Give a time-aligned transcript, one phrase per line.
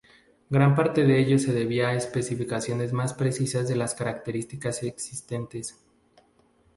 [0.49, 5.79] Gran parte de ello se debía a especificaciones más precisas de las características existentes.